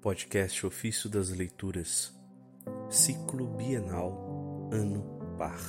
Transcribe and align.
Podcast 0.00 0.64
Ofício 0.64 1.10
das 1.10 1.28
Leituras, 1.28 2.18
Ciclo 2.88 3.46
Bienal, 3.46 4.70
Ano 4.72 5.04
Par. 5.36 5.60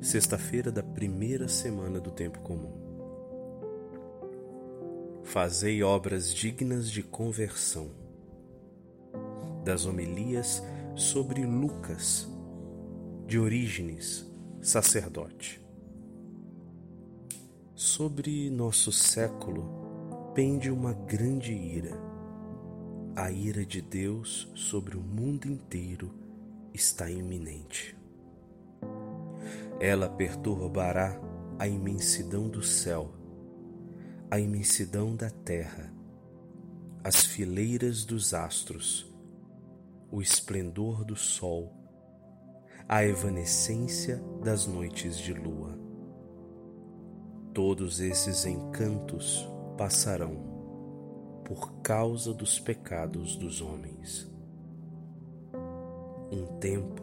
Sexta-feira 0.00 0.72
da 0.72 0.82
primeira 0.82 1.48
semana 1.48 2.00
do 2.00 2.10
Tempo 2.10 2.40
Comum. 2.40 2.72
Fazei 5.22 5.82
obras 5.82 6.32
dignas 6.32 6.90
de 6.90 7.02
conversão. 7.02 7.90
Das 9.62 9.84
homilias 9.84 10.62
sobre 10.96 11.44
Lucas, 11.44 12.26
de 13.26 13.38
Orígenes, 13.38 14.26
sacerdote. 14.62 15.62
Sobre 17.74 18.48
nosso 18.48 18.90
século, 18.90 20.32
pende 20.34 20.70
uma 20.70 20.94
grande 20.94 21.52
ira. 21.52 22.11
A 23.14 23.30
ira 23.30 23.66
de 23.66 23.82
Deus 23.82 24.50
sobre 24.54 24.96
o 24.96 25.00
mundo 25.02 25.46
inteiro 25.46 26.14
está 26.72 27.10
iminente. 27.10 27.94
Ela 29.78 30.08
perturbará 30.08 31.20
a 31.58 31.68
imensidão 31.68 32.48
do 32.48 32.62
céu, 32.62 33.12
a 34.30 34.40
imensidão 34.40 35.14
da 35.14 35.28
terra, 35.28 35.92
as 37.04 37.26
fileiras 37.26 38.06
dos 38.06 38.32
astros, 38.32 39.14
o 40.10 40.22
esplendor 40.22 41.04
do 41.04 41.14
sol, 41.14 41.70
a 42.88 43.04
evanescência 43.04 44.22
das 44.42 44.66
noites 44.66 45.18
de 45.18 45.34
lua. 45.34 45.78
Todos 47.52 48.00
esses 48.00 48.46
encantos 48.46 49.46
passarão 49.76 50.51
por 51.52 51.70
causa 51.82 52.32
dos 52.32 52.58
pecados 52.58 53.36
dos 53.36 53.60
homens. 53.60 54.26
Um 56.32 56.46
tempo, 56.58 57.02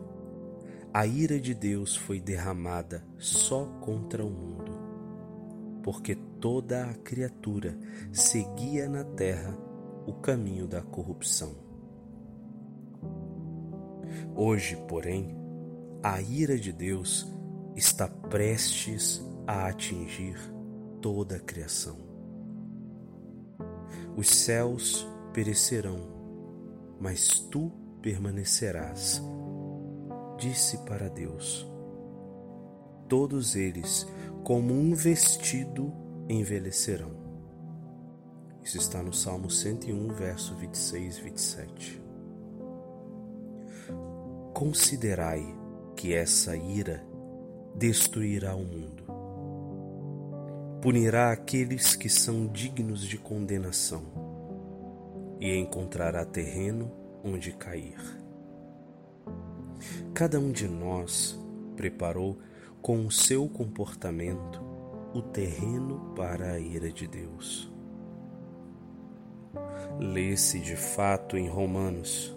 a 0.91 1.06
ira 1.06 1.39
de 1.39 1.53
Deus 1.53 1.95
foi 1.95 2.19
derramada 2.19 3.06
só 3.19 3.66
contra 3.80 4.25
o 4.25 4.30
mundo, 4.31 4.72
porque 5.83 6.16
toda 6.16 6.89
a 6.89 6.95
criatura 6.95 7.78
seguia 8.11 8.89
na 8.89 9.03
terra 9.03 9.56
o 10.08 10.14
caminho 10.14 10.67
da 10.67 10.81
corrupção. 10.81 11.53
Hoje, 14.36 14.75
porém, 14.88 15.38
a 16.02 16.19
ira 16.19 16.58
de 16.58 16.73
Deus 16.73 17.31
está 17.75 18.08
prestes 18.08 19.23
a 19.45 19.67
atingir 19.67 20.39
toda 21.00 21.36
a 21.36 21.39
criação. 21.39 22.08
Os 24.20 24.28
céus 24.28 25.08
perecerão, 25.31 25.98
mas 27.00 27.39
tu 27.39 27.72
permanecerás. 28.02 29.23
Disse 30.38 30.78
para 30.80 31.09
Deus: 31.09 31.66
Todos 33.08 33.56
eles, 33.56 34.06
como 34.44 34.73
um 34.73 34.94
vestido, 34.94 35.94
envelhecerão. 36.28 37.12
Isso 38.62 38.78
está 38.78 39.02
no 39.02 39.14
Salmo 39.14 39.50
101, 39.50 40.09
verso 40.09 40.53
26 40.53 41.17
e 41.17 41.22
27. 41.22 42.02
Considerai 44.53 45.45
que 45.95 46.14
essa 46.14 46.58
ira 46.58 47.02
destruirá 47.73 48.53
o 48.53 48.66
mundo 48.66 49.08
punirá 50.81 51.31
aqueles 51.31 51.95
que 51.95 52.08
são 52.08 52.47
dignos 52.47 53.02
de 53.02 53.17
condenação 53.17 54.03
e 55.39 55.53
encontrará 55.58 56.23
terreno 56.23 56.89
onde 57.23 57.52
cair. 57.52 57.97
Cada 60.13 60.39
um 60.39 60.52
de 60.52 60.67
nós 60.67 61.38
preparou 61.75 62.38
com 62.81 63.06
o 63.06 63.12
seu 63.12 63.47
comportamento 63.50 64.62
o 65.13 65.22
terreno 65.22 66.13
para 66.16 66.53
a 66.53 66.59
ira 66.59 66.91
de 66.91 67.07
Deus. 67.07 67.72
Lê-se 70.00 70.59
de 70.59 70.78
fato 70.78 71.35
em 71.35 71.50
Romanos, 71.50 72.35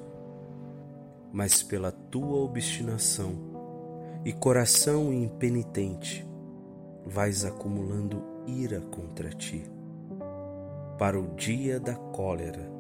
mas 1.32 1.62
pela 1.62 1.92
tua 1.92 2.38
obstinação 2.38 3.52
e 4.24 4.32
coração 4.32 5.12
impenitente 5.12 6.26
vais 7.04 7.44
acumulando 7.44 8.31
ira 8.46 8.80
contra 8.80 9.30
ti, 9.30 9.64
para 10.98 11.18
o 11.18 11.34
dia 11.34 11.78
da 11.78 11.94
cólera 11.94 12.70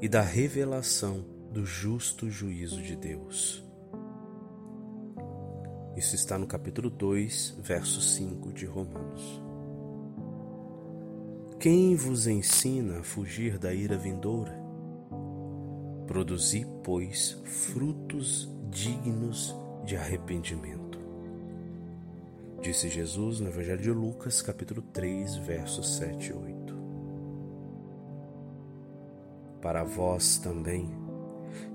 e 0.00 0.08
da 0.08 0.20
revelação 0.20 1.24
do 1.50 1.64
justo 1.64 2.30
juízo 2.30 2.82
de 2.82 2.96
Deus. 2.96 3.64
Isso 5.96 6.14
está 6.14 6.38
no 6.38 6.46
capítulo 6.46 6.88
2, 6.88 7.58
verso 7.60 8.00
5 8.00 8.52
de 8.52 8.64
Romanos. 8.64 9.42
Quem 11.60 11.94
vos 11.94 12.26
ensina 12.26 13.00
a 13.00 13.02
fugir 13.02 13.58
da 13.58 13.72
ira 13.72 13.96
vindoura? 13.96 14.58
Produzi, 16.06 16.66
pois, 16.82 17.38
frutos 17.44 18.50
dignos 18.70 19.54
de 19.84 19.96
arrependimento 19.96 20.91
disse 22.62 22.88
Jesus 22.88 23.40
no 23.40 23.48
Evangelho 23.48 23.82
de 23.82 23.90
Lucas, 23.90 24.40
capítulo 24.40 24.80
3, 24.80 25.34
versos 25.38 25.96
7 25.96 26.28
e 26.28 26.32
8. 26.32 26.82
Para 29.60 29.82
vós 29.82 30.38
também, 30.38 30.88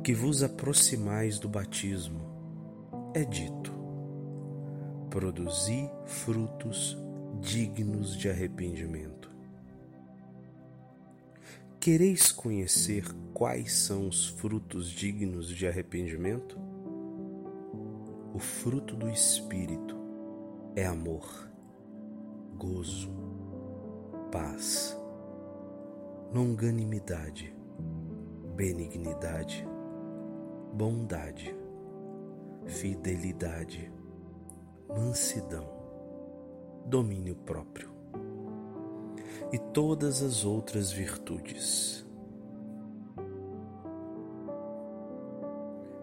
que 0.01 0.13
vos 0.13 0.43
aproximais 0.43 1.39
do 1.39 1.49
batismo, 1.49 2.21
é 3.13 3.25
dito: 3.25 3.73
produzi 5.09 5.89
frutos 6.05 6.97
dignos 7.41 8.15
de 8.15 8.29
arrependimento. 8.29 9.29
Quereis 11.81 12.31
conhecer 12.31 13.03
quais 13.33 13.73
são 13.73 14.07
os 14.07 14.29
frutos 14.29 14.89
dignos 14.89 15.49
de 15.49 15.67
arrependimento? 15.67 16.57
O 18.33 18.39
fruto 18.39 18.95
do 18.95 19.09
Espírito 19.09 19.96
é 20.77 20.85
amor, 20.85 21.25
gozo, 22.55 23.09
paz, 24.31 24.95
longanimidade, 26.31 27.51
benignidade, 28.55 29.67
bondade, 30.71 31.57
fidelidade, 32.67 33.91
mansidão, 34.87 35.67
domínio 36.85 37.35
próprio 37.37 37.89
e 39.51 39.57
todas 39.57 40.21
as 40.21 40.45
outras 40.45 40.91
virtudes. 40.91 42.05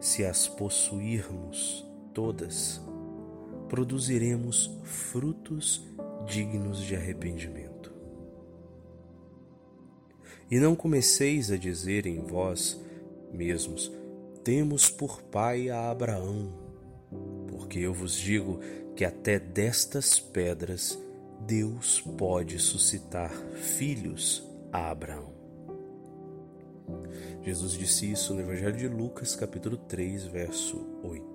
Se 0.00 0.24
as 0.24 0.48
possuirmos 0.48 1.88
todas, 2.12 2.84
produziremos 3.68 4.70
frutos 4.82 5.82
dignos 6.26 6.80
de 6.80 6.94
arrependimento. 6.94 7.92
E 10.50 10.58
não 10.58 10.76
comeceis 10.76 11.50
a 11.50 11.56
dizer 11.56 12.06
em 12.06 12.20
vós 12.20 12.80
mesmos: 13.32 13.90
Temos 14.42 14.88
por 14.88 15.22
pai 15.22 15.70
a 15.70 15.90
Abraão, 15.90 16.52
porque 17.48 17.78
eu 17.78 17.92
vos 17.92 18.14
digo 18.14 18.60
que 18.94 19.04
até 19.04 19.38
destas 19.38 20.20
pedras 20.20 20.98
Deus 21.40 22.00
pode 22.16 22.58
suscitar 22.58 23.30
filhos 23.54 24.42
a 24.72 24.90
Abraão. 24.90 25.32
Jesus 27.42 27.72
disse 27.72 28.10
isso 28.10 28.34
no 28.34 28.40
Evangelho 28.40 28.76
de 28.76 28.88
Lucas, 28.88 29.34
capítulo 29.34 29.76
3, 29.76 30.24
verso 30.24 30.86
8 31.02 31.33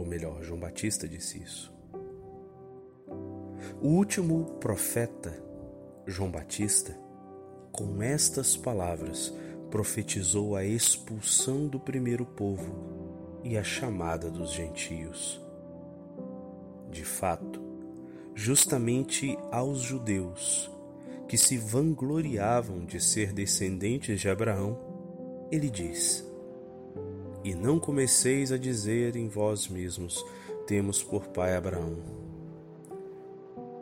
ou 0.00 0.06
melhor, 0.06 0.42
João 0.42 0.58
Batista 0.58 1.06
disse 1.06 1.42
isso. 1.42 1.70
O 3.82 3.88
último 3.88 4.44
profeta, 4.58 5.30
João 6.06 6.30
Batista, 6.30 6.98
com 7.70 8.02
estas 8.02 8.56
palavras, 8.56 9.32
profetizou 9.70 10.56
a 10.56 10.64
expulsão 10.64 11.66
do 11.66 11.78
primeiro 11.78 12.24
povo 12.24 12.74
e 13.44 13.58
a 13.58 13.62
chamada 13.62 14.30
dos 14.30 14.52
gentios. 14.52 15.38
De 16.90 17.04
fato, 17.04 17.60
justamente 18.34 19.36
aos 19.52 19.80
judeus, 19.80 20.70
que 21.28 21.36
se 21.36 21.58
vangloriavam 21.58 22.86
de 22.86 22.98
ser 22.98 23.34
descendentes 23.34 24.18
de 24.18 24.30
Abraão, 24.30 24.78
ele 25.52 25.68
diz: 25.68 26.26
e 27.44 27.54
não 27.54 27.78
comeceis 27.78 28.52
a 28.52 28.56
dizer 28.56 29.16
em 29.16 29.28
vós 29.28 29.68
mesmos: 29.68 30.24
Temos 30.66 31.02
por 31.02 31.28
pai 31.28 31.56
Abraão. 31.56 31.98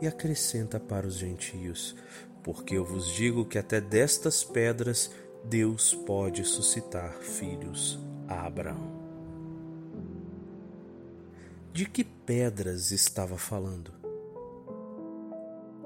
E 0.00 0.06
acrescenta 0.06 0.78
para 0.78 1.06
os 1.06 1.14
gentios: 1.14 1.96
porque 2.42 2.76
eu 2.76 2.84
vos 2.84 3.12
digo 3.12 3.44
que 3.44 3.58
até 3.58 3.80
destas 3.80 4.42
pedras 4.42 5.10
Deus 5.44 5.94
pode 5.94 6.44
suscitar 6.44 7.12
filhos 7.20 7.98
a 8.26 8.46
Abraão. 8.46 8.98
De 11.72 11.84
que 11.86 12.02
pedras 12.02 12.90
estava 12.90 13.36
falando? 13.36 13.92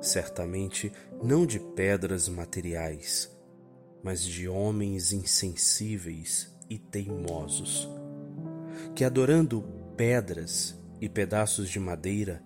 Certamente 0.00 0.92
não 1.22 1.44
de 1.44 1.58
pedras 1.58 2.28
materiais, 2.28 3.30
mas 4.02 4.22
de 4.22 4.48
homens 4.48 5.12
insensíveis 5.12 6.52
e 6.72 6.78
teimosos, 6.78 7.86
que 8.94 9.04
adorando 9.04 9.62
pedras 9.94 10.74
e 11.02 11.06
pedaços 11.06 11.68
de 11.68 11.78
madeira, 11.78 12.42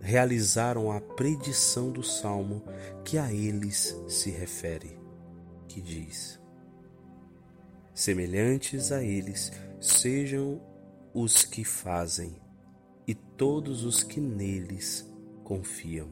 realizaram 0.00 0.90
a 0.90 0.98
predição 0.98 1.92
do 1.92 2.02
salmo 2.02 2.64
que 3.04 3.18
a 3.18 3.30
eles 3.30 3.94
se 4.08 4.30
refere, 4.30 4.98
que 5.68 5.82
diz: 5.82 6.40
Semelhantes 7.92 8.92
a 8.92 9.02
eles 9.02 9.52
sejam 9.78 10.58
os 11.12 11.44
que 11.44 11.62
fazem 11.62 12.34
e 13.06 13.14
todos 13.14 13.84
os 13.84 14.02
que 14.02 14.20
neles 14.20 15.06
confiam. 15.44 16.08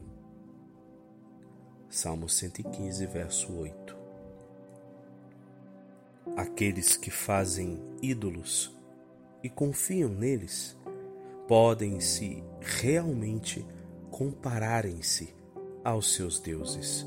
Salmo 1.89 2.29
115, 2.29 3.07
verso 3.07 3.51
8. 3.51 3.98
Aqueles 6.35 6.95
que 6.95 7.11
fazem 7.11 7.81
ídolos 8.01 8.75
e 9.43 9.49
confiam 9.49 10.09
neles 10.09 10.77
podem 11.47 11.99
se 11.99 12.43
realmente 12.59 13.65
compararem-se 14.11 15.33
aos 15.83 16.13
seus 16.13 16.39
deuses. 16.39 17.05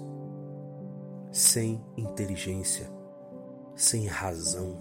Sem 1.31 1.81
inteligência, 1.97 2.91
sem 3.75 4.07
razão, 4.07 4.79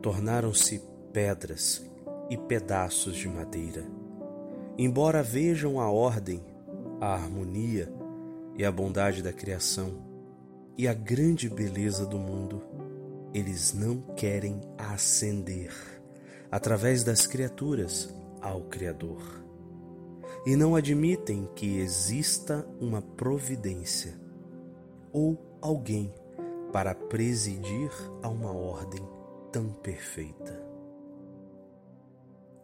tornaram-se 0.00 0.82
pedras 1.12 1.84
e 2.28 2.36
pedaços 2.36 3.16
de 3.16 3.28
madeira. 3.28 3.84
Embora 4.78 5.22
vejam 5.22 5.80
a 5.80 5.90
ordem, 5.90 6.40
a 7.00 7.14
harmonia 7.14 7.92
e 8.56 8.64
a 8.64 8.70
bondade 8.70 9.22
da 9.22 9.32
criação 9.32 10.08
e 10.76 10.86
a 10.86 10.94
grande 10.94 11.48
beleza 11.48 12.06
do 12.06 12.18
mundo, 12.18 12.62
eles 13.32 13.72
não 13.72 14.00
querem 14.16 14.60
ascender 14.76 15.72
através 16.50 17.04
das 17.04 17.26
criaturas 17.26 18.12
ao 18.40 18.62
Criador 18.62 19.22
e 20.46 20.56
não 20.56 20.74
admitem 20.74 21.48
que 21.54 21.78
exista 21.78 22.66
uma 22.80 23.02
providência 23.02 24.18
ou 25.12 25.58
alguém 25.60 26.12
para 26.72 26.94
presidir 26.94 27.90
a 28.22 28.28
uma 28.28 28.52
ordem 28.52 29.02
tão 29.52 29.70
perfeita. 29.70 30.60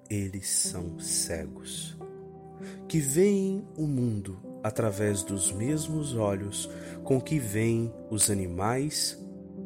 Eles 0.09 0.49
são 0.49 0.99
cegos, 1.01 1.99
que 2.89 3.01
veem 3.01 3.67
o 3.77 3.87
mundo 3.87 4.41
através 4.63 5.23
dos 5.23 5.53
mesmos 5.53 6.15
olhos 6.17 6.71
com 7.05 7.21
que 7.21 7.39
veem 7.39 7.93
os 8.11 8.31
animais 8.31 9.19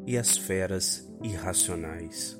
e 0.05 0.17
as 0.17 0.37
feras 0.37 1.07
irracionais. 1.23 2.39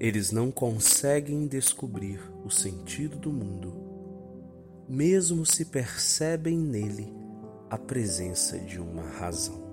Eles 0.00 0.30
não 0.30 0.50
conseguem 0.50 1.46
descobrir 1.46 2.20
o 2.44 2.50
sentido 2.50 3.16
do 3.16 3.32
mundo, 3.32 3.74
mesmo 4.88 5.44
se 5.44 5.64
percebem 5.64 6.56
nele 6.56 7.12
a 7.68 7.76
presença 7.76 8.58
de 8.58 8.80
uma 8.80 9.02
razão. 9.02 9.67